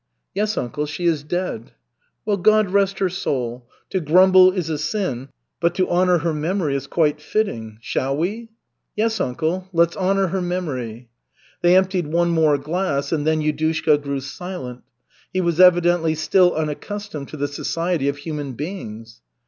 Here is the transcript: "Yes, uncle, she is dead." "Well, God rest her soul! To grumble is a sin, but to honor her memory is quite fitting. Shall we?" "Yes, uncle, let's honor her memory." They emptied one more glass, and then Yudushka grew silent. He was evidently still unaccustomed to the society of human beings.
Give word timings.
"Yes, 0.33 0.57
uncle, 0.57 0.87
she 0.87 1.05
is 1.05 1.21
dead." 1.21 1.73
"Well, 2.25 2.37
God 2.37 2.71
rest 2.71 2.97
her 2.97 3.07
soul! 3.07 3.69
To 3.91 3.99
grumble 3.99 4.51
is 4.51 4.67
a 4.67 4.79
sin, 4.79 5.29
but 5.59 5.75
to 5.75 5.87
honor 5.87 6.17
her 6.17 6.33
memory 6.33 6.75
is 6.75 6.87
quite 6.87 7.21
fitting. 7.21 7.77
Shall 7.81 8.17
we?" 8.17 8.49
"Yes, 8.95 9.19
uncle, 9.21 9.69
let's 9.71 9.95
honor 9.95 10.29
her 10.29 10.41
memory." 10.41 11.09
They 11.61 11.75
emptied 11.77 12.07
one 12.07 12.29
more 12.31 12.57
glass, 12.57 13.11
and 13.11 13.27
then 13.27 13.41
Yudushka 13.43 14.01
grew 14.01 14.21
silent. 14.21 14.81
He 15.31 15.39
was 15.41 15.59
evidently 15.59 16.15
still 16.15 16.55
unaccustomed 16.55 17.27
to 17.27 17.37
the 17.37 17.47
society 17.47 18.09
of 18.09 18.17
human 18.17 18.53
beings. 18.53 19.21